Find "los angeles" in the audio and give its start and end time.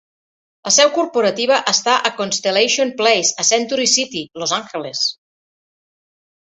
4.45-5.09